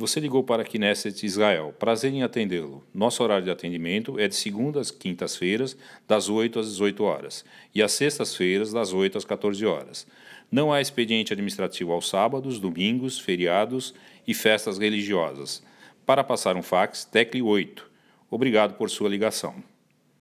Você 0.00 0.18
ligou 0.18 0.42
para 0.42 0.62
a 0.62 0.64
Knesset 0.64 1.26
Israel. 1.26 1.74
Prazer 1.78 2.10
em 2.10 2.22
atendê-lo. 2.22 2.82
Nosso 2.94 3.22
horário 3.22 3.44
de 3.44 3.50
atendimento 3.50 4.18
é 4.18 4.26
de 4.26 4.34
segundas 4.34 4.86
às 4.86 4.90
quintas-feiras, 4.90 5.76
das 6.08 6.30
8 6.30 6.58
às 6.58 6.68
18 6.68 7.04
horas, 7.04 7.44
e 7.74 7.82
às 7.82 7.92
sextas-feiras, 7.92 8.72
das 8.72 8.94
8 8.94 9.18
às 9.18 9.26
14 9.26 9.66
horas. 9.66 10.06
Não 10.50 10.72
há 10.72 10.80
expediente 10.80 11.34
administrativo 11.34 11.92
aos 11.92 12.08
sábados, 12.08 12.58
domingos, 12.58 13.18
feriados 13.18 13.92
e 14.26 14.32
festas 14.32 14.78
religiosas. 14.78 15.62
Para 16.06 16.24
passar 16.24 16.56
um 16.56 16.62
fax, 16.62 17.04
tecle 17.04 17.42
8. 17.42 17.86
Obrigado 18.30 18.78
por 18.78 18.88
sua 18.88 19.10
ligação. 19.10 19.62